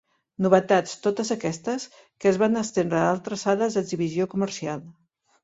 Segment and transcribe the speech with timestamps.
[0.43, 1.85] Novetats, totes aquestes,
[2.23, 4.85] que es van estendre a altres sales d'exhibició comercial.